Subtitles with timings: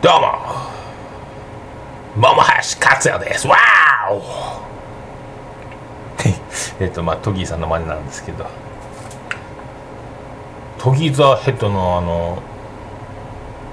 [0.00, 0.38] どうも。
[2.14, 3.48] 桃橋克也です。
[3.48, 4.22] わーお。
[6.78, 8.46] えっとまあトギーさんの真似なんですけど。
[10.78, 12.40] トギーザヘッドのあの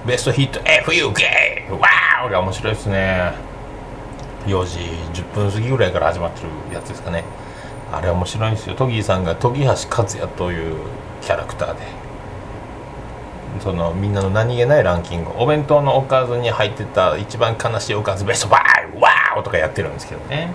[0.07, 2.29] ベストヒット FUK わーお。
[2.29, 3.33] が面白いですね。
[4.47, 4.79] 4時
[5.21, 7.23] 10分過ぎぐらいから始まってるやつですかね。
[7.93, 8.73] あれ面白いんですよ。
[8.73, 10.75] トギーさんがトギー橋克也という
[11.21, 12.04] キャラクターで。
[13.61, 18.61] そのみんなの何気ないランキングお弁当のおかずに入ってた一番悲しいおかずベストバイ
[18.99, 20.53] ワーオとかやってるんですけどね。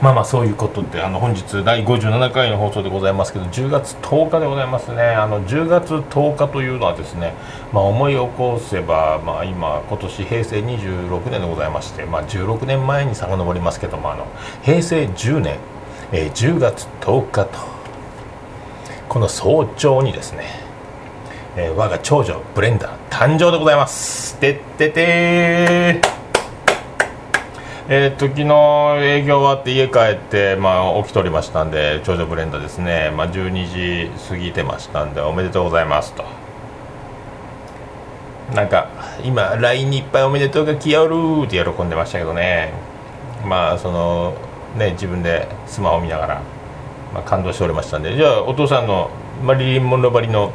[0.00, 5.02] まあまあそういうことであの本日第57回の放送でございますけど10月10日でございますね。
[5.02, 7.32] あの10月10日というのはですね、
[7.72, 14.26] まあ、思い起こせば、まあ、今今年平成26年でございまして、まあ、16年前に遡りますけどもあの
[14.62, 15.58] 平成10年、
[16.12, 17.58] えー、10月10日と
[19.08, 20.63] この早朝にですね
[21.56, 24.36] えー、我が長女ブレンダー誕生でございます。
[24.38, 26.00] てってて
[27.88, 36.24] えー、っと昨日営業終わって家帰って、まあ、起きておりましたんで長女ブレンダーですね、まあ、12時過ぎてましたんでおめでとうございますと。
[38.52, 38.88] なんか
[39.22, 42.72] 今 LINE にいっぱいおめでとうが来よるって喜んでましたけどね。
[43.46, 44.34] まあその
[44.76, 46.42] ね自分でスマホ見ながら、
[47.12, 48.16] まあ、感動しておりましたんで。
[48.16, 49.10] じゃあお父さんの
[49.44, 50.52] マリリン・モンロバリの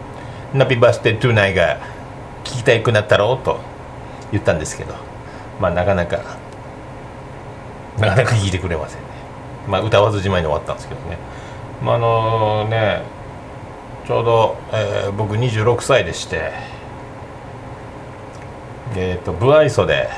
[0.53, 1.79] ナビバステトゥーナイが
[2.43, 3.59] 聞きたくなったろうと
[4.31, 4.95] 言ったんですけど
[5.59, 6.17] まあなかなか
[7.99, 9.07] なかなか聞いてくれませんね。
[9.67, 11.17] まあ歌わずじまいに終わったんですけどね。
[11.83, 13.03] まああのね
[14.07, 16.51] ちょうど、えー、僕26歳でして
[18.95, 20.09] えっ、ー、と不愛想で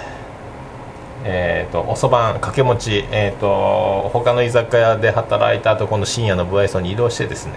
[1.24, 7.54] えーと、おそばん掛け持ち、えーと、他の居酒屋で働いた後この深夜の不愛想に移動してですね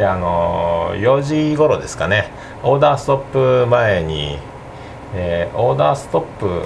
[0.00, 2.30] であの4時頃ですかね。
[2.62, 4.38] オーダーストップ前に、
[5.14, 6.62] えー、オーダーストップ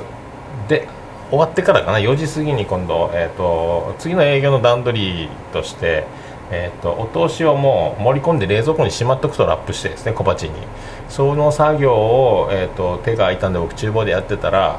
[0.68, 0.86] で
[1.30, 1.98] 終わってからかな。
[1.98, 6.04] 4時過ぎに今度、えーと、次の営業の段取りとして、
[6.52, 10.52] えーと、お通しをもう盛り込んで冷蔵庫にしまっておくとラップしてですね小鉢に。
[11.08, 14.78] その作業を、えーと、手が空いたんで僕厨房でやってたら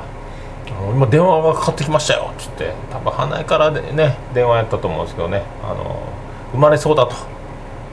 [0.94, 6.00] 今電話がかかってきましたよっつって多分花江からでね電話やったと思うんですけどねあの
[6.54, 7.34] 生まれそうだと。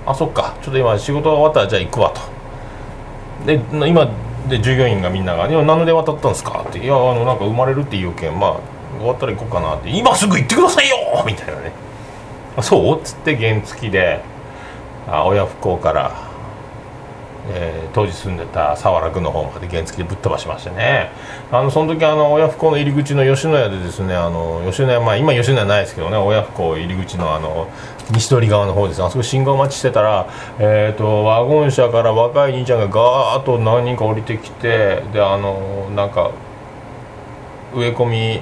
[0.06, 2.20] あそっかちょっと今仕事が終わったらじゃあ行くわと
[3.46, 4.08] で今
[4.48, 8.54] で従業員がみんなが「いや何で渡ったんですか?」って「いやあのなんか生まれるっていうけんまあ
[8.98, 10.96] 終わったら行こうかな」って「今すぐ行ってくださいよ!」
[11.26, 11.72] みたいなね
[12.60, 14.20] 「そう?」っつって原付で
[15.10, 16.10] あ親不孝から
[17.48, 21.10] えー、当時住んでた佐原区の方まで原付でぶっ飛ばしましてね
[21.50, 27.68] あのその時あの親不孝の入り口の吉野家でですねあの吉野家、まあ、今吉野家ないですけどね親不孝入り口のあの
[28.12, 36.32] 西通側の方ですあそこ信号待ちしてたら、えーと、ワゴン車から若い兄ちゃんがガーッと何人か降りてきてであのなんか
[37.74, 38.40] 植え込み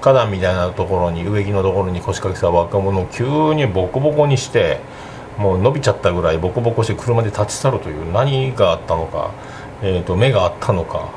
[0.00, 4.80] 花壇みたいなところに植木のところに腰掛けた若者を急にボコボコにして。
[5.36, 9.32] もう伸びちゃったぐらいボコボコして車で立ち去るという何があったのか、
[9.82, 11.10] えーと、目があったのか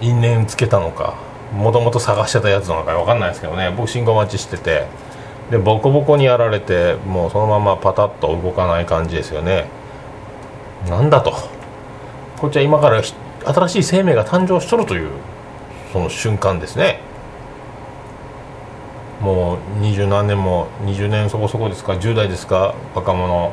[0.00, 1.14] 因縁つけたのか
[1.54, 4.86] もともと探してたやつなのか分かんないですけどね僕信号待ちしてて
[5.52, 9.66] でボコボコにやられてもうそのままパタッと動かない感じですよね。
[10.88, 11.34] なんだと。
[12.38, 15.10] こっちは今から新しい生命が誕生しとるという
[15.92, 17.00] その瞬間ですね。
[19.22, 23.52] もう二十何年も20年そこそこですか10代ですか若者、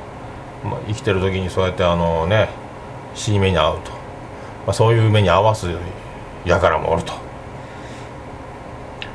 [0.63, 2.49] まあ、生きてる時にそうやってあのね
[3.13, 3.97] 死に目に遭うと、ま
[4.67, 5.67] あ、そういう目に遭わす
[6.45, 7.13] 輩もおると。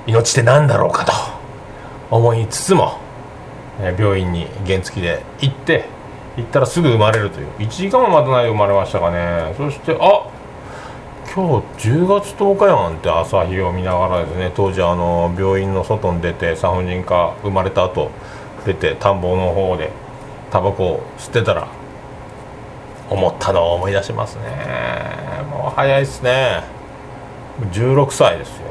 [0.06, 1.12] 命って何だろうかと。
[2.10, 2.98] 思いつつも、
[3.81, 5.87] え病院に原付で行って
[6.37, 7.48] 行ったらすぐ生まれるという。
[7.59, 9.54] 1時間も待たないで生まれましたかね。
[9.56, 10.28] そしてあ
[11.34, 18.12] 今日10月10日やんって朝日を見ながらですね当時あの病院の外に出て産婦人科生まれた後
[18.65, 19.91] 出て田んぼの方で
[20.53, 21.67] タバコを吸ってたら
[23.11, 24.43] 思ったのを思い出しますね。
[25.50, 26.62] もう早いっすね。
[27.73, 28.69] 16歳ですよ。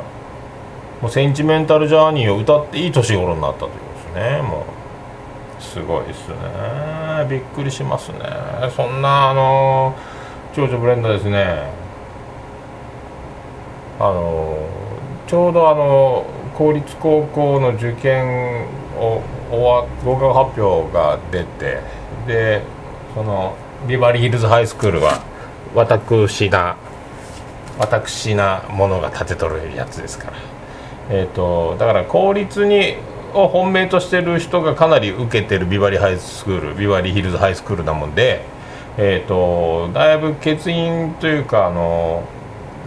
[1.02, 4.42] もうセンチメンタルジャーニーを歌っていい年頃になったというですね。
[4.42, 4.66] も
[5.60, 7.28] うすごいっすね。
[7.30, 8.20] びっくりしますね。
[8.74, 9.94] そんなあの
[10.56, 11.83] 長女ブレンダーですね。
[14.04, 14.58] あの
[15.28, 16.26] ちょうどあの
[16.58, 18.68] 公立高校の受験
[18.98, 21.80] を合格発表が出て
[22.28, 22.64] で
[23.14, 23.56] その
[23.88, 25.24] ビバリーヒルズハイスクールは
[25.74, 26.76] 私な
[27.80, 30.38] 私なものが立てとるやつですから、
[31.10, 32.98] えーと、だから公立に
[33.34, 38.44] を本命としてる人がかなり受けてるビバリーハイスクールビバリーヒルズハイスクールなもんで
[38.96, 42.24] えーと、だいぶ欠員というかあの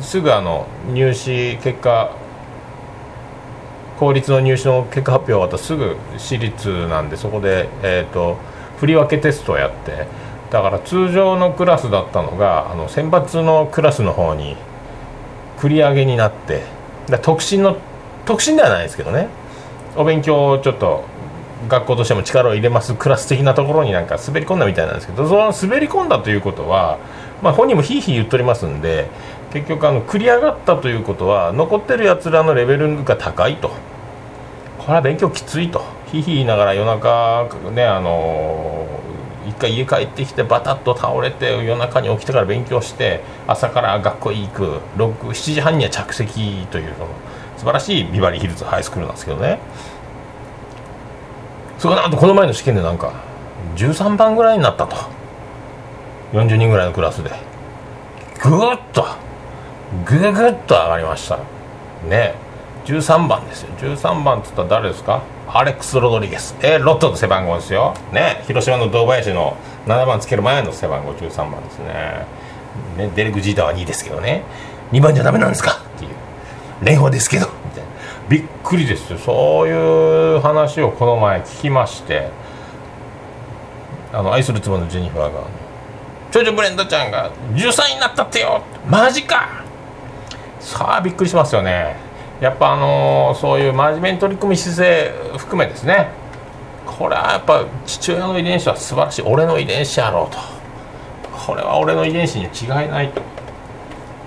[0.00, 2.14] すぐあの入試結果
[3.98, 8.36] 公立の入試の結果発表が終わったすぐ私立なんでそこで、えーと、
[8.78, 10.06] 振り分けテストをやって
[10.50, 14.56] だから通常のクラスだったのがあの選抜のクラスの方に
[15.58, 16.62] 繰り上げになって
[17.22, 17.78] 特進の
[18.26, 19.28] 特進ではないですけどね。
[19.96, 21.04] お勉強をちょっと
[21.68, 26.98] 学校としても力を入れますクラス的なところになんか滑り込んだみたいなんですけどその滑り込んだということは、
[27.42, 29.08] まあ、本人もひいひい言っておりますんで
[29.56, 33.70] 結局あの繰り上がったということは残ってるやつらのレベルが高いと。
[34.78, 35.82] これは勉強きついと。
[36.08, 38.86] ひひい言いながら夜中ねあの、
[39.48, 44.80] 一回家帰ってきてバタッと倒れて夜中に起きてから勉強して朝から学校行く。
[44.98, 47.06] 7時半には着席というの。
[47.56, 49.58] 素晴らしいビバリーヒルズハイスクールなんですけどね。
[51.78, 53.14] それがなんとこの前の試験でなんか
[53.76, 54.96] 13番ぐらいになったと。
[56.34, 57.30] 40人ぐらいのクラスで。
[58.42, 59.25] ぐっと。
[60.04, 61.38] ぐぐっと上がりました。
[62.08, 62.34] ね。
[62.84, 63.68] 13番ですよ。
[63.78, 65.22] 13番っつったら誰ですか？
[65.48, 66.56] アレックス・ロドリゲス。
[66.60, 67.94] え、ロットの背番号ですよ。
[68.12, 68.42] ね。
[68.46, 69.56] 広島の堂林の
[69.86, 71.12] 7番つける前の背番号。
[71.12, 72.26] 13番ですね。
[72.96, 73.10] ね。
[73.14, 74.42] デレク・ジーターは2位ですけどね。
[74.92, 75.72] 2番じゃダメなんですか？
[75.96, 76.10] っていう。
[76.80, 77.46] 蓮舫ですけど。
[77.46, 77.90] みたいな。
[78.28, 79.18] びっくりですよ。
[79.18, 82.30] そういう話をこの前聞きまして。
[84.12, 85.40] あの愛する妻のジェニファーが
[86.30, 88.62] 「長女ブレンダちゃんが13位になったってよ。
[88.88, 89.64] マジか!」
[90.60, 91.96] さあびっくりしますよね。
[92.40, 96.08] やっぱあの、そういう真面目に取り組む姿勢含めですね。
[96.86, 99.22] これはやっぱ父親の遺伝子は素晴らしい。
[99.22, 100.38] 俺の遺伝子やろうと。
[101.46, 103.22] これは俺の遺伝子に違いないと。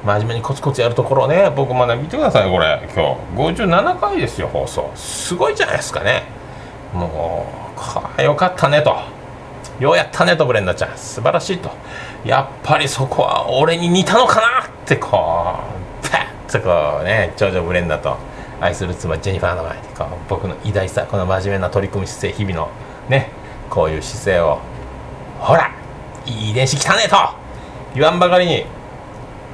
[0.06, 1.52] 真面目にコツコツやるところね。
[1.56, 2.80] 僕まだ見てくださいこれ。
[2.96, 3.16] 今
[3.54, 3.60] 日。
[3.60, 4.92] 57回ですよ放送。
[4.96, 6.24] すごいじゃないですかね。
[6.94, 7.46] も
[8.18, 8.96] うよかったねと。
[9.80, 10.98] ようやったねとブレンダちゃん。
[10.98, 11.70] 素晴らしいと。
[12.26, 15.79] やっぱりそこは俺に似たのかなってこう。
[16.52, 18.18] とこうね長女ブレンダと
[18.60, 22.72] 愛する妻ジェニファーの前でこう僕の偉大さこの真面目な取り組み姿勢日々の
[23.08, 23.32] ね
[23.70, 24.60] こういう姿勢を
[25.40, 25.72] ほら
[26.26, 27.16] いい遺伝子来たねと。
[27.94, 28.66] 言わんばかりに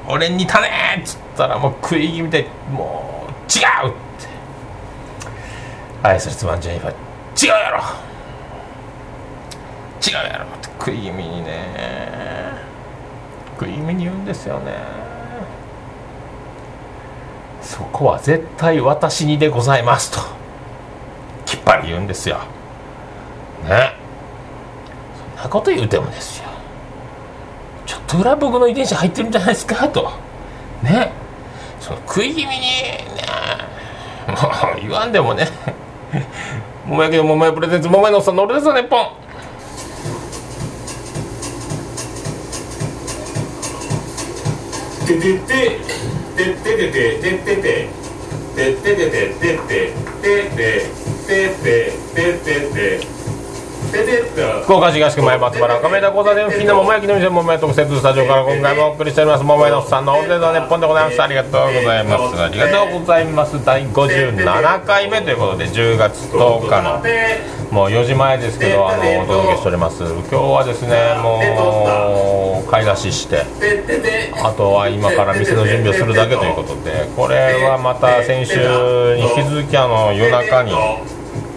[0.08, 0.68] 俺に似たね
[1.00, 4.28] っつったらもう食い気味でもう違うって。
[6.02, 7.82] 愛する妻ジェニファー違うやろ。
[10.06, 10.44] 違うやろ。
[10.44, 12.52] って食い気味にね
[13.58, 15.05] 食い気味に言うんですよね。
[17.66, 20.20] そこは絶対私にでございますと
[21.44, 22.38] きっぱり言うんですよ。
[23.64, 23.92] ね。
[25.34, 26.48] そんなこと言うてもですよ。
[27.84, 30.12] ちょっと裏僕の遺伝子入ってるんじゃないですかと。
[30.82, 31.10] ね。
[31.80, 33.04] その食い気味にね。
[34.28, 34.34] も
[34.76, 35.48] う言わんでもね。
[36.86, 38.74] 桃焼きの桃屋プレゼンツ桃屋のおっさんの俺ですよ
[46.36, 47.96] 日本てててててて
[48.52, 50.90] てててててててて
[51.26, 53.15] ててててて
[54.64, 59.44] 福岡市東区前松原亀田交差点付近の桃焼きの店桃屋特設スタジオから今回もお送りしております。
[59.44, 67.00] 桃屋のさんのオールデート日本でございますありがとうございますありがとうございます第57回目ということで10月10日の
[67.70, 70.02] もう4時前ですけどあのお届けしております。
[70.02, 73.44] 今日はですねもう買い出しして
[74.42, 78.56] あとは今から店の準備をするだけということでこれはまた先週
[79.16, 80.98] に引き続きあの夜中にア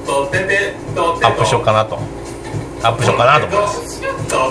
[0.07, 2.18] ップしようかなと。
[2.81, 3.89] アップショーかなと思います。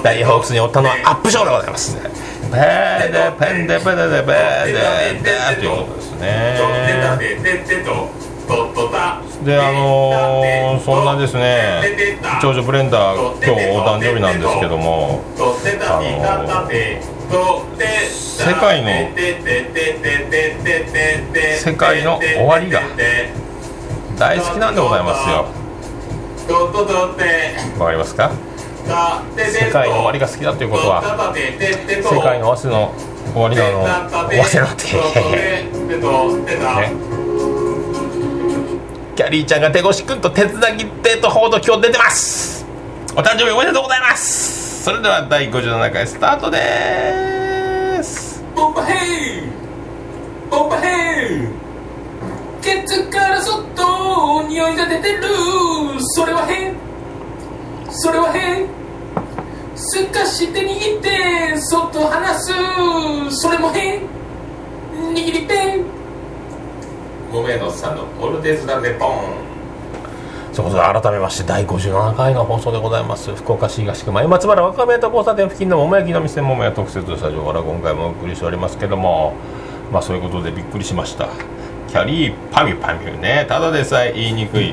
[0.03, 6.57] ダイホークスにおったのはアップショーでございますペーデペンデペデデペーデということですね
[9.45, 11.83] であのー、そんなですね
[12.43, 17.01] 長女ブレンダー今日お誕生日なんですけどもあのー、
[18.09, 18.91] 世界の
[21.57, 22.81] 世界の終わりが
[24.19, 25.68] 大好きなんでございますよ
[27.79, 28.31] わかりますか？
[29.37, 31.03] 世界の終わりが好きだということは
[31.35, 32.95] 世界の早稲の
[33.35, 33.85] 終わりなの
[34.31, 34.85] 早稲のって
[35.37, 36.93] ね。
[39.15, 42.65] キャリーちゃんが手越くんと手つなぎデート報道今日出てます。
[43.15, 44.85] お誕生日おめでとうございます。
[44.85, 48.43] それでは第57回スタートです。
[48.55, 49.43] ボンバヘイ！
[50.51, 51.49] ボンバヘイ！
[52.63, 53.83] ケツからそっと
[54.49, 55.23] 匂いが出てる。
[56.15, 56.75] それは変。
[57.91, 58.67] それは変。
[59.75, 62.53] すかして握ってそっと離す。
[63.31, 64.03] それも変。
[64.93, 65.85] 握りペン。
[67.33, 69.49] 桃屋のさんのオルデズダネポン。
[70.55, 73.35] ということで改めまして第57回の放送でございます。
[73.35, 79.35] 福岡市東区前松原若宮と交差点付近の桃焼きの店桃屋特設スタジオから今回もお送りしておりますけども。
[79.93, 81.29] まあそういうことでびっくりしました
[81.99, 83.45] キャリーパミュパミュね。
[83.49, 84.73] ただでさえ言いにくい。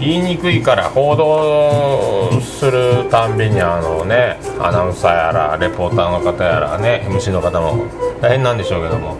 [0.00, 7.84] 言いにくいから報道するたんびにあのねアナウンサーやらレポーターの方やらね MC の方も。
[8.20, 9.16] 大変なんでしょうけども。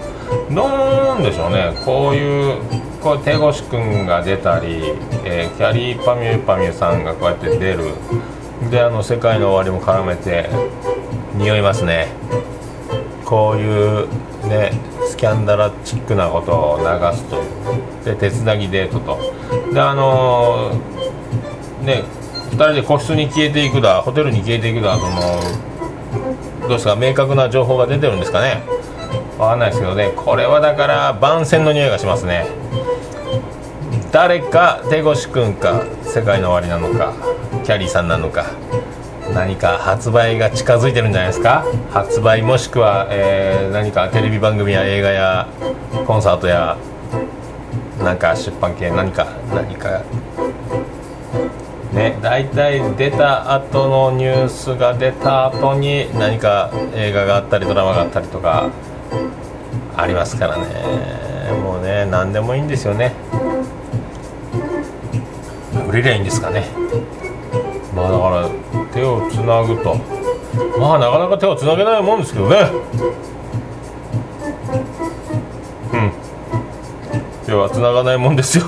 [0.50, 1.72] どうなんでしょうね。
[1.84, 2.56] こういう
[3.00, 4.92] こう手越君が出たり、
[5.24, 7.92] えー、キャリーパミューパミューさんがこうやって出る。
[8.68, 10.50] であの「世界の終わり」も絡めて
[11.34, 12.08] 匂いますね。
[13.24, 14.08] こういう
[14.48, 14.72] ね
[15.24, 16.84] キャンダラチックなことを流
[17.16, 17.42] すと
[18.04, 19.18] で手つなぎデートと。
[19.72, 22.04] であのー、ね
[22.50, 25.40] 2人で個室に消えていくだホテルに消えていくだその
[26.60, 28.64] どうですか明確な情報が出てるんですかね。
[29.38, 30.12] わかんないですけどね。
[30.14, 32.44] これはだから番宣の匂いがしますね。
[34.12, 37.14] 誰か手越君か世界の終わりなのか
[37.64, 38.44] キャリーさんなのか。
[39.34, 41.64] 何か発売が近づいてるんじゃないですか？
[41.90, 45.48] 発売もしくは、えー、何かテレビ番組や映画や
[46.06, 46.76] コンサートや
[48.02, 50.02] なんか出版系何か何か。
[51.92, 58.70] ね大体出た後のニュースが出た後に何か映画があったりドラマがあったりとか
[59.96, 60.64] ありますからね。
[61.62, 63.12] もうね何でもいいんですよね。
[65.88, 66.66] 売れりゃいいんですかね。
[67.94, 68.48] まあだから
[68.94, 69.96] 手をつなぐと。
[70.78, 72.70] まあなかなか手をつなげないもんですけどね。
[75.92, 76.12] うん。
[77.44, 78.64] 手はつながないもんですよ。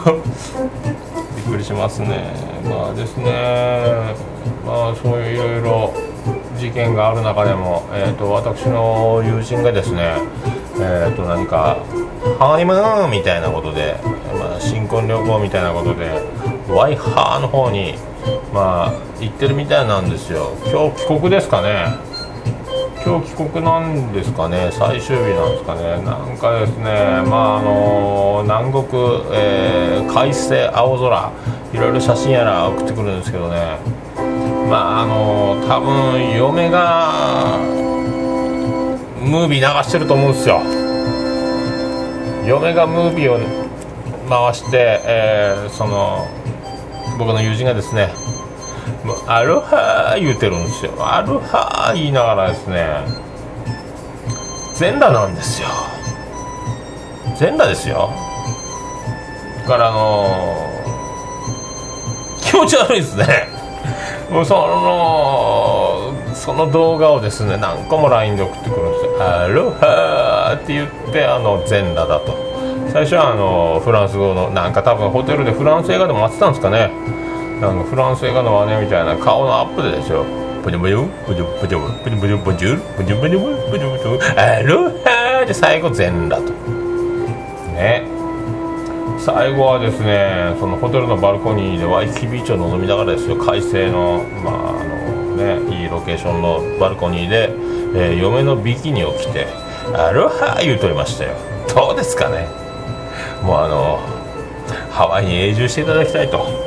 [1.36, 2.34] びっくりしますね。
[2.64, 4.16] まあですね。
[4.66, 5.94] まあそういういろいろ
[6.58, 10.16] 事件がある中でも、えーと、私の友人がですね、
[10.80, 11.78] えーと、何か
[12.40, 13.96] ハニムーンみたいなことで、
[14.38, 16.22] まあ、新婚旅行みたいなことで
[16.68, 17.94] ワイハーの方に
[18.56, 20.56] まあ行ってるみたいなんですよ。
[20.72, 21.88] 今日帰国ですかね。
[23.04, 24.70] 今日帰国なんですかね。
[24.72, 26.02] 最終日なんですかね。
[26.02, 26.84] なんかですね
[27.28, 28.86] まああの南国、
[29.34, 31.32] えー、快晴青空。
[31.74, 33.76] いろいろ写真やら送ってくるんですけどね。
[34.70, 37.58] まああの多分嫁が
[39.20, 40.62] ムービー流してると思うんですよ。
[42.46, 43.38] 嫁がムービーを
[44.30, 46.26] 回して、えー、その
[47.18, 48.10] 僕の友人がですね
[49.26, 50.92] アロハ言うてるんですよ。
[50.98, 52.86] アロハ言いながらですね。
[54.74, 55.68] 全裸なんですよ。
[57.38, 58.10] 全裸ですよ。
[59.62, 63.48] だからあのー、気持ち悪いですね。
[64.30, 72.46] もうそのその動画をですね何個も LINE で送ってくるんですよ「アロハー」って言ってあの全裸だと。
[72.92, 76.90] 最初はあのフランス語のなんか多分ホテルでフランス映画でもやってたんですかね。
[77.60, 80.24] なんかフランス映画の真似みたいな顔のアップでですよ
[80.62, 86.52] ブジュブジュブジュブジュブジュブジュブジュブジュブジュブジュブジュブアロハで最後全裸と
[87.72, 88.04] ね
[89.18, 97.54] 最後はですねそのホテルのバルコニーでワイキキビーチを望みながらですよ快晴のまああのねいいロケーションのバルコニーで、
[97.94, 99.46] えー、嫁のビキニを着て
[99.94, 101.36] アロハー言うとりましたよ
[101.74, 102.48] どうですかね
[103.42, 103.98] もうあの
[104.90, 106.65] ハワイに永住していただきたいと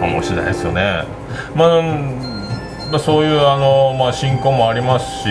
[0.00, 1.04] 思う次第ですよね。
[1.54, 1.66] ま
[2.94, 5.28] あそういうあの、まあ、新婚もありますし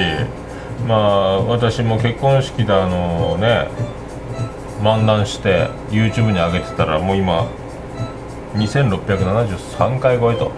[0.88, 3.68] まあ私も結婚式であのね
[4.82, 7.48] 漫談して YouTube に上げてたらもう今
[8.56, 10.52] 2673回超えと。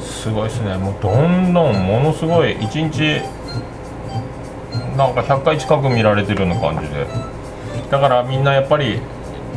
[0.00, 0.76] すごいですね。
[0.78, 3.20] もうどんどんものすごい1日
[4.96, 7.06] なんか100回近く見られてるような感じで。
[7.90, 9.00] だからみんなやっぱり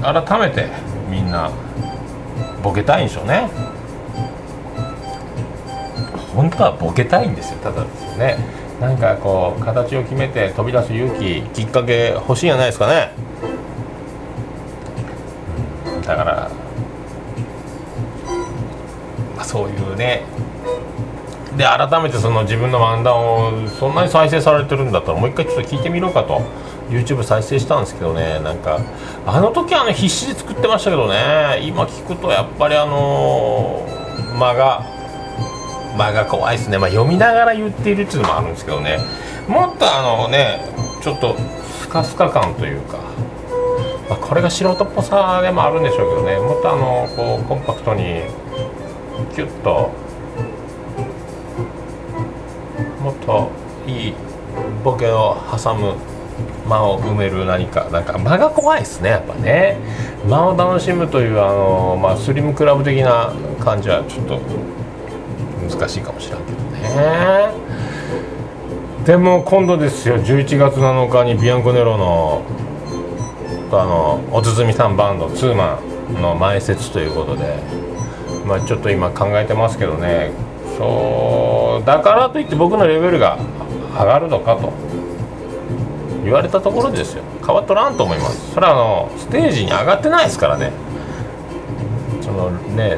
[0.01, 0.67] 改めて
[1.15, 1.49] みんな
[2.61, 3.49] ボケたいんでしょうね。
[6.35, 7.59] 本当はボケたいんですよ。
[7.59, 8.37] ただですよね。
[8.81, 13.11] なんかこう形を決めて飛び出す勇気きっかけ欲しいんじゃないですかね。
[16.05, 16.51] だから、
[19.37, 20.23] まあ、そういうね。
[21.55, 26.41] で改めてその自分の漫談をそんなに再生されてるんだったらもう一回ちょっと聞いてみろかと。
[26.89, 28.79] YouTube 再生したんですけどねなんか。
[29.25, 34.83] あの時はね必死で作ってましたけどね今聞くとやっぱりあのー、間が
[35.97, 36.77] 間が怖いですね。
[36.77, 38.99] まあ読みながら言っているっていうのもあるんですけどね。
[39.47, 40.59] もっとあのね
[41.01, 41.35] ちょっと
[41.81, 42.97] スカスカ感というか、
[44.09, 46.37] まあ、これが素人っぽさでもあるんでしょうけどね。
[46.39, 48.21] もっとあのこうコンパクトに
[49.33, 49.91] キュッと
[53.01, 53.49] もっと
[53.87, 54.13] いい
[54.83, 55.95] ボケを挟む
[56.67, 59.77] 間を埋める何かなんか間が怖いですねやっぱね。
[60.27, 64.39] 間を楽しむというあの、まあ、スリムクラブ的な感じはちょっと
[65.69, 67.51] 難しいかもしれんけどね。
[69.05, 72.41] でも今度ですよ11月7日にビアンコネロの
[73.71, 75.79] あのお鼓さんバンドツーマ
[76.17, 77.59] ンの前説ということで、
[78.45, 80.31] まあ、ちょっと今考えてますけどね。
[80.77, 83.37] そうだからといって僕のレベルが
[83.93, 84.73] 上がるのかと。
[86.25, 87.23] 言われたところですよ。
[87.45, 88.53] 変わっとらんと思います。
[88.53, 90.71] それはあのステージに上がってないですからね。
[92.21, 92.97] そのね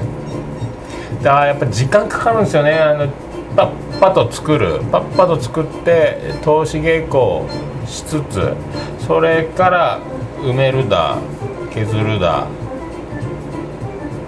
[1.21, 2.73] だやっぱ時間かかるんですよね。
[2.79, 3.07] あの
[3.55, 4.79] パッパと作る。
[4.91, 7.49] パッパと作って投資稽古
[7.85, 8.53] しつつ
[9.05, 9.99] それから
[10.41, 11.17] 埋めるだ
[11.73, 12.47] 削るだ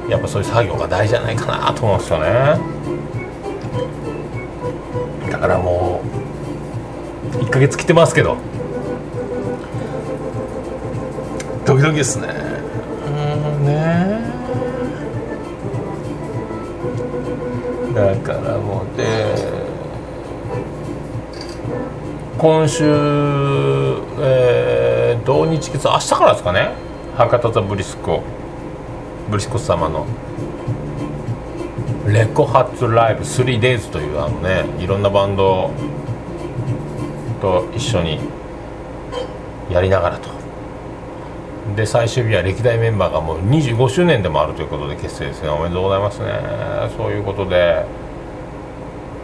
[0.10, 2.60] やっぱそういう作業が大事じゃないかなと思うんですよね。
[5.32, 6.02] だからも
[7.34, 8.49] う1ヶ月来てますけど。
[11.80, 12.28] キドキですね。
[12.28, 13.10] う
[13.62, 14.20] んね
[17.96, 19.06] だからもうで
[22.38, 22.84] 今週、
[24.20, 26.74] えー、土日月明日からですかね。
[27.16, 28.24] 博多座ブリスコ。
[29.30, 30.06] ブリスコ様の。
[32.08, 35.72] レコ発ライブ 3days というあのねいろんなバンド
[37.40, 38.20] と一緒に
[39.70, 40.39] やりながらと。
[41.80, 45.50] で最終日は歴代メンバーがもう25周年でもあるということで結成ですね。
[45.50, 46.28] おめでとうございますね。
[46.98, 47.86] そういうことで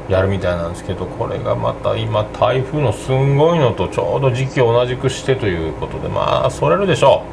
[0.07, 7.23] やるみたいなんですけどこれがまた今台風のすんごいのとちょうど時期を同じくしてということでまあそれるでしょ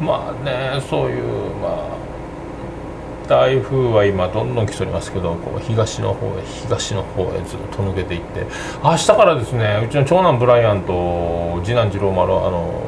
[0.00, 0.04] う。
[0.04, 1.22] まあねそういう
[1.62, 8.46] まあ台風は今どんどん来ておりますけどこう東の方へ東の方へずっと抜けていって
[8.82, 12.82] 明日からですねうちの長男ブライアンと次男次郎丸あの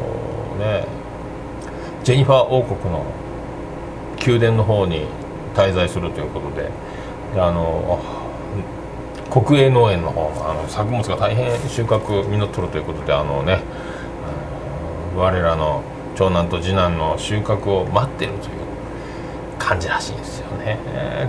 [0.58, 0.98] ね
[2.09, 3.05] ジェニファー王国の
[4.27, 5.05] 宮殿の方に
[5.55, 6.71] 滞在するということで
[7.38, 8.00] あの
[9.31, 13.61] 国営農園の方あの作物が大変収穫実っとるということであのね
[15.17, 15.82] 我らの
[16.17, 18.54] 長男と次男の収穫を待ってるという
[19.59, 20.78] 感じらしいんですよね。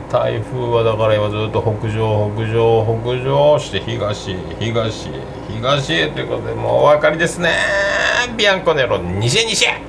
[0.10, 5.10] 台風はだから今ずっと北上北上北上して東東
[5.50, 7.52] 東へということでもうお分かりですね。
[8.38, 9.89] ビアンコネロ西へ西へ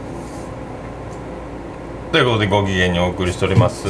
[2.11, 3.87] ということでご機嫌にお送りしております。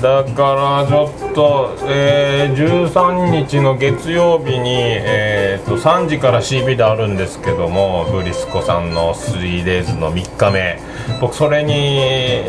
[0.00, 10.80] だからちょっと、えー、13日の月曜日に、えーと、3時から CB であるんですけどもブリスコさんの 3days の3日目。
[11.20, 12.42] 僕それに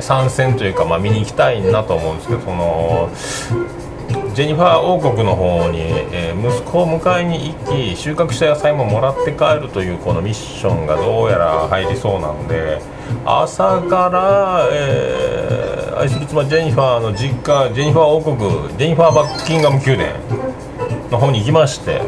[0.00, 3.10] 参戦というか、まあ、見に行きたいなと思うんですけどその
[4.34, 12.80] ジェニファー王国の方に、えー、息子を迎えに行き収穫した野菜ももらって帰るというこのミッションがどうやら入りそうなので
[13.24, 18.36] 朝から、えー、愛する妻ジェニファーの実家ジェニファー王国
[18.76, 22.02] ジェニファーバッキンガム宮殿の方に行きまして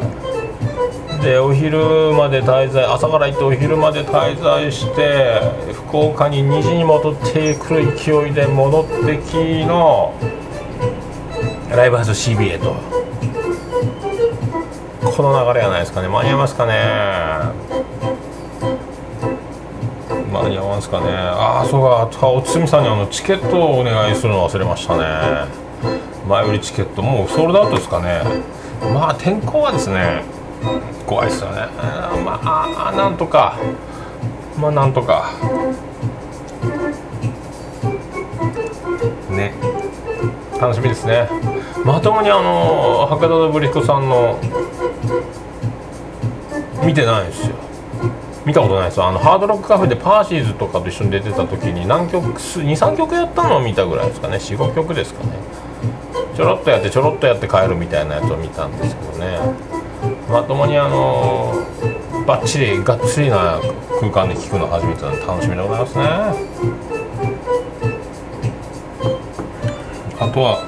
[1.23, 5.41] でお昼まで滞在朝から行ってお昼まで滞在して
[5.73, 10.15] 福岡に2時に戻ってくる勢いで戻ってきの
[11.71, 12.75] ライブハウス CB へと。
[15.11, 16.09] この流れはないですかね。
[16.09, 16.73] 間に合いますかね。
[20.33, 21.07] 間に合わんすかね。
[21.11, 22.29] ああそうか。
[22.29, 25.05] おつみさんにあのチケットをお願いするの忘れましたね。
[26.29, 28.23] 前売りチケットもうソールドアウトですかね。
[28.93, 30.23] まあ天候はですね
[31.07, 31.69] 怖いですよね。
[32.25, 33.57] まあなんとか。
[34.59, 35.31] まあなんとか。
[40.59, 41.29] 楽しみですね。
[41.85, 44.39] まともにあの博多のぶり彦さんの
[46.85, 47.55] 見てないですよ。
[48.45, 54.37] 見たことないですあのハードロックカフェでパーシーズとかと一緒に出てた時に何曲23曲やったのを見たぐらいですかね。
[54.37, 55.33] 45曲ですかね。
[56.37, 59.39] ちょろっとやってちょろっとやって帰るみたいなやつを見たんですけどね。
[60.31, 61.55] まともにあの
[62.27, 63.61] バッチリがっつりな
[64.01, 66.05] 空間で聴くの初めてなんで楽しみでございますね。
[70.19, 70.65] あとは、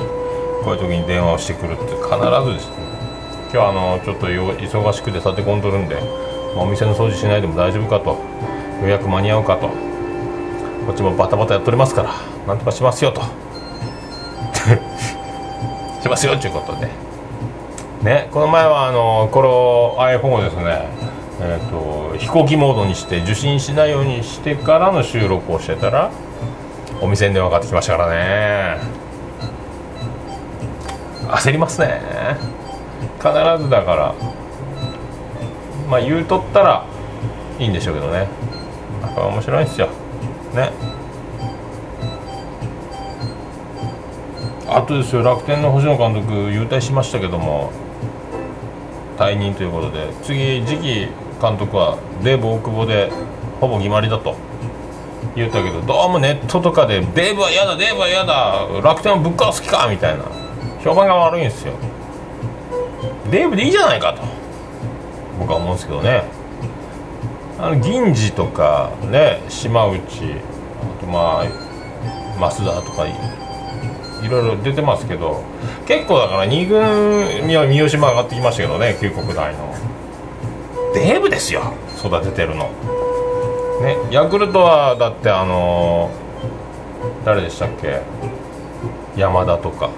[0.64, 2.74] こういう時に電話をしてくるって必ずですね。
[3.50, 5.96] 今日はあのちょっと忙しくて立て込んどるんで、
[6.54, 8.16] まあ、お店の掃除しないでも大丈夫かと。
[8.82, 9.68] 予約間に合うかと。
[10.86, 12.12] こっちもバタバタやっておりますから
[12.46, 13.22] なんとかしますよと。
[16.02, 16.88] しますよということで
[18.02, 18.28] ね。
[18.32, 20.88] この前はあのこの iPhone をですね
[21.44, 26.12] えーと、飛行機モードにして受信しないようにしてからの収録をしてたら
[27.00, 28.78] お店に電話かかってきましたからね。
[31.28, 32.00] 焦りますね。
[33.18, 34.14] 必ずだから。
[35.90, 36.84] まあ言うとったら
[37.58, 38.28] いいんでしょうけどね。
[39.16, 39.88] 面白いんですよ。
[40.54, 40.70] ね。
[44.68, 47.70] あとですよ楽天の星野監督優退しましたけども
[49.18, 51.08] 退任ということで次次期
[51.40, 53.10] 監督はデーブ大久保で
[53.60, 54.34] ほぼ決まりだと。
[55.34, 60.24] 言ったけどどうもネットとかで「デーブは嫌だデーブは嫌だ楽天はぶっ壊す気か」みたいな。
[60.82, 61.74] 評判が悪いんですよ。
[63.30, 64.22] デーブでいいじゃないかと
[65.38, 66.24] 僕は思うんですけどね。
[67.62, 75.44] あの銀次とかね島内あとまあ増田とかいろいろ出てますけど
[75.87, 79.75] 結構だから2軍には三好も上がってきましたけどね九国大の。
[80.94, 81.72] デーブですよ
[82.05, 82.68] 育ててるの。
[83.81, 88.01] ねヤクルトはだってあのー、誰でしたっけ？
[89.16, 89.90] 山田とか。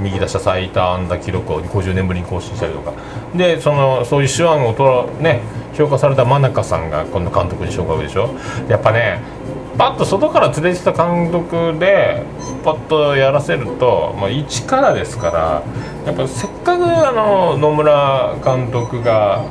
[0.00, 2.92] 右打者最多安打記録を50年ぶりに更新したりとか。
[3.34, 5.40] でそのそういう手腕を取らね
[5.76, 8.30] 評価された真中さんが今度監督に昇格でしょ？
[8.68, 9.20] やっぱね
[9.76, 12.22] バッと外から連れてた監督で
[12.64, 15.62] パッとやらせるともう一からですから
[16.06, 19.44] やっぱせっかくあの野村監督が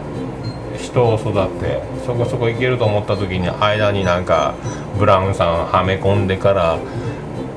[0.80, 4.54] 人を育てそこそこいけると思った時に間になんか
[4.98, 6.80] ブラウンさんはめ込んでから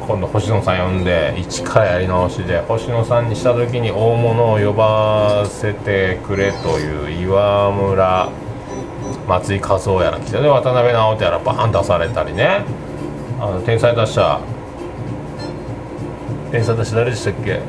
[0.07, 8.29] 今度星野さん呼んで一からやり直しで星野さんにした時に大物を呼ばせてくれという岩村
[9.27, 12.65] 松井稼夫やら来て渡辺直人やらバーン出されたりね。
[13.41, 14.41] あの天才達者。
[16.53, 17.61] 天才達誰でしたっけ？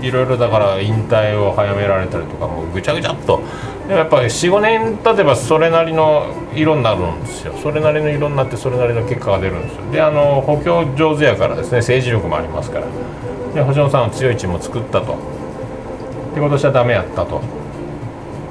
[0.00, 3.42] いろいろだから引退を早められたりとかもうぐちゃぐちゃっと。
[3.86, 7.52] でもやっぱ45年経てばそれなりの色になるんですよ。
[7.62, 9.90] それなりの色になってそれなりの結果が出るんですよ。
[9.92, 12.86] であの補強上手やからですね政治力もありますから。
[13.54, 15.16] で星野さんは強いチームを作ったと。
[16.30, 17.40] ってことしちゃダメやったと。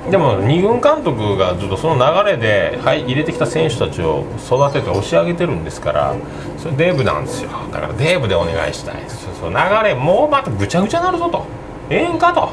[0.09, 6.15] でも2軍監督がずっとその流れで、はい、入れてきた選手たちを育てて押し上げてるんですから
[6.57, 7.49] それデーブなんですよ。
[7.71, 8.95] だからデーブでお願いしたい。
[9.07, 11.45] そう流れもうまたぐちゃぐちゃになるぞと。
[11.89, 12.49] ええんかと。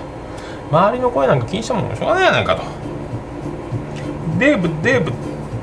[0.70, 2.62] 周りの声なんか気にしたもんしょうがないやないかと。
[4.38, 5.12] デーブデーブ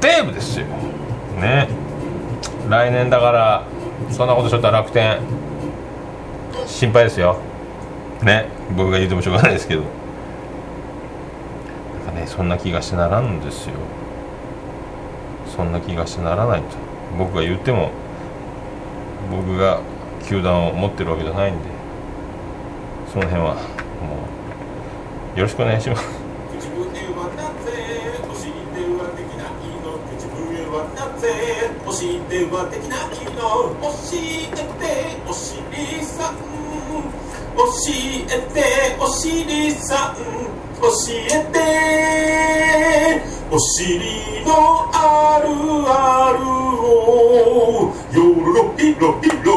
[0.02, 0.65] デーブですよ。
[1.39, 1.67] ね。
[2.69, 3.63] 来年だから
[4.10, 5.19] そんなことしとったら楽天
[6.65, 7.38] 心配ですよ。
[8.23, 8.47] ね。
[8.75, 9.81] 僕が言うてもしょうがないですけど。
[9.81, 9.88] な
[12.12, 13.73] んかねそんな気がしてならんですよ。
[15.55, 16.67] そんな気がしてならないと。
[17.17, 17.91] 僕が言っても
[19.31, 19.79] 僕が
[20.25, 21.69] 球団を持ってるわけじゃないんで。
[23.12, 23.59] その辺はも
[25.36, 26.23] うよろしくお願いします。
[31.86, 32.99] 教えてはできない
[33.36, 34.15] の教え
[34.49, 34.53] て
[35.29, 36.33] お尻さん
[37.56, 40.16] 教えてお尻さん
[40.82, 45.48] 教えてお尻のある
[45.88, 48.22] あるをヨ
[48.54, 49.54] ロピロピロ。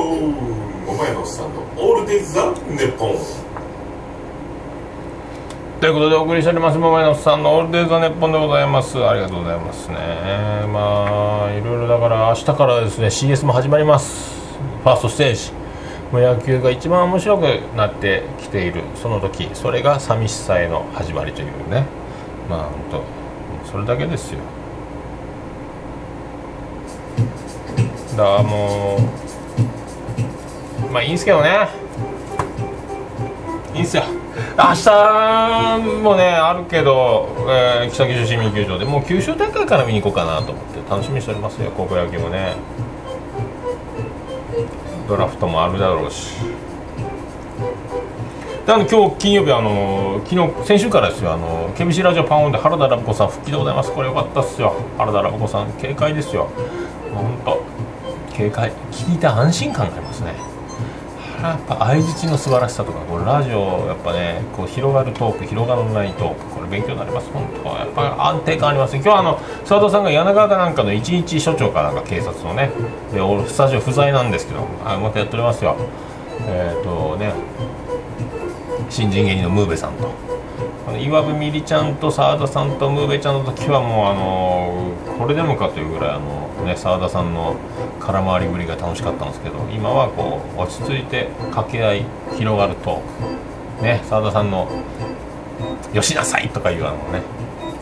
[0.86, 3.16] お前のさんのオールデザネポン。
[5.80, 8.96] ということでお送りしております「桃井のさんのオールデイザネッポン」でございます。
[9.04, 9.96] ありがとうございますね。
[10.72, 14.34] まあいろいろだから明日からですね CS も始まります。
[14.82, 15.65] ファーストステージ。
[16.12, 17.42] 野球が一番面白く
[17.76, 21.84] なってきているその時それが寂しさへの始まりというね。
[22.48, 23.02] まあ本
[23.64, 24.38] 当それだけですよ。
[28.16, 28.98] だからも
[30.88, 31.68] うまあいいんすけどね。
[33.74, 34.04] いいんすよ。
[34.58, 42.54] 明日もねあるけど、えー、北九州市民球場でもう九州大会から見に行こうかなと思って楽しみにしておりますよ高校野球もね。
[45.08, 46.34] ドラフトもあるだろうし。
[48.66, 53.92] であの今日金曜日あの昨日先週からですよあのケビシラジオパンオンで原田ラブ子さん復帰でございます。
[53.92, 54.74] これよかったっすよ。
[54.98, 56.48] 原田ラブ子さん警戒ですよ。
[57.14, 57.62] 本当
[58.34, 60.34] 警戒聞いた安心感がありますね。
[61.40, 67.78] やっぱ相づちの素晴らしさとかこれラジオやっぱねこう広がるトーク広がらないトークれ勉強になります本当は。
[67.78, 72.70] やっぱり安定感あります今日はあの澤田さんが柳川かなんかの一日署長かなんか警察のね
[73.46, 75.76] スタジオ不在なんですけどあまたやっておりますよ。
[76.48, 77.32] えっ、ー、とね
[78.90, 80.36] 新人芸人のムーベさんと。
[80.98, 87.56] 岩部みりちゃんと澤田さんとムーベちゃんの時はもうあのこれでもかというぐらいあのね澤田さんの
[88.00, 93.02] 空回りぶりが楽しかったんですけど今はこう落ち着いて掛け合い広がると
[93.82, 94.68] ね澤田さんの
[95.92, 97.22] 「よしなさい」とかいうあのね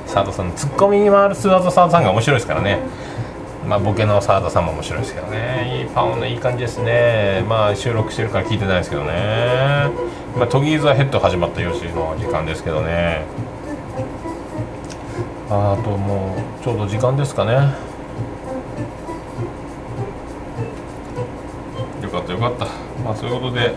[0.07, 2.79] サードさんのツッコミに回るスワードさんが面白いですからね。
[3.67, 5.79] まあボケのサードさんも面白いですけどね。
[5.81, 7.43] いいパオンのいい感じですね。
[7.49, 9.89] まあ収録してるから聞いてないですけどね。
[10.37, 13.23] まあトギーザヘッド始まったよしの時間ですけどね。
[15.49, 17.53] あともうちょうど時間ですかね。
[22.03, 22.67] よかったよかった。
[23.03, 23.75] まあそういうことで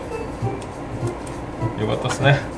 [1.80, 2.57] よかったですね。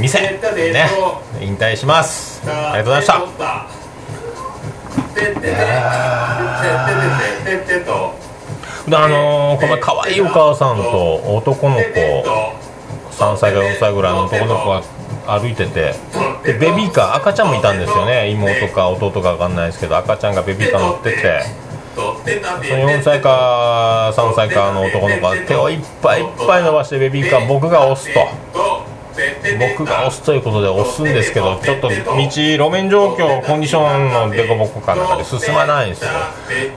[0.00, 0.20] 店。
[0.72, 0.90] ね。
[1.40, 2.42] 引退します。
[2.46, 3.06] ありがとうございまし
[3.38, 3.80] た。
[8.90, 11.82] であのー、この可愛いお母さんと男の子
[13.12, 14.82] 3歳か4歳ぐらいの男の子が
[15.38, 15.94] 歩いてて
[16.44, 21.42] でベビーカー赤ちゃんもいたんですよね妹か弟か分かんないですけど赤ちゃんがベビーカー乗ってて
[21.94, 28.79] その4歳か3歳かの男の子が手をいっぱいいっぱい伸ばしてベビーカー僕が押すと。
[29.58, 36.10] 僕が押すということで押すんですけどちょっと道路面状況コンディションの凸凹感の中で進まないんですよ。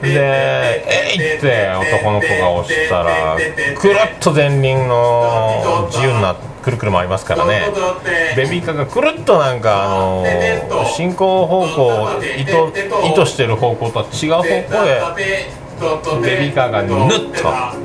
[0.02, 3.36] でえいって男の子が押したら
[3.76, 7.62] くるっと前輪の自由なくるくる回りますからね。
[8.36, 10.24] ベビーカーがくるっとなんかあの
[10.96, 12.52] 進行方向意図
[13.06, 15.46] 意図してる方向とは違う方向へ
[16.22, 16.98] ベビーカーがぬっ
[17.30, 17.83] と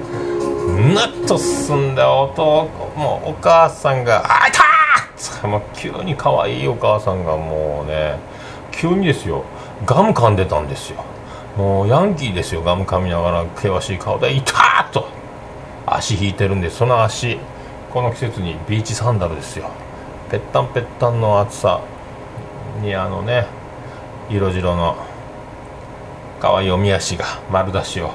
[0.80, 2.70] ぬっと進んで男。
[2.96, 8.18] もうお母さんが「あいたー!」もう急に可愛いお母さんがもうね
[8.72, 9.44] 急にですよ。
[9.86, 11.04] ガム噛んでたんですよ。
[11.58, 12.62] もうヤンキーですよ。
[12.62, 15.08] ガム噛みながら険しい顔で「いたー!」と。
[15.86, 17.40] 足引いてるんでその足
[17.92, 19.70] この季節にビーチサンダルですよ。
[20.30, 21.80] ぺったんぺったんの暑さ。
[22.82, 23.46] にあのね
[24.30, 24.96] 色白の
[26.40, 28.12] 可愛いおみ足が丸出しを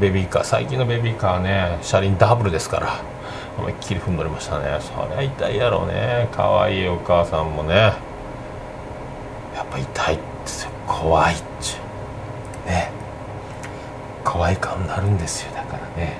[0.00, 3.00] ベビーカー最近のベビーカーね車輪ダブルですから
[3.58, 4.78] 思いっきり踏んどりましたね。
[4.80, 6.28] そりゃ痛いやろうね。
[6.32, 7.74] 可愛いお母さんもね。
[9.54, 10.22] やっぱ痛いって
[10.88, 12.90] 怖いっちゅね。
[14.24, 15.52] 怖い顔になるんですよ。
[15.52, 16.18] だからね。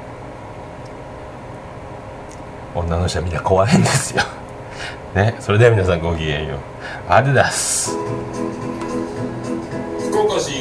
[2.74, 4.22] 女の人はみんな怖いんですよ。
[5.16, 5.34] ね。
[5.40, 6.58] それでは皆さんごきげんよう。
[7.08, 8.23] アディダス福岡市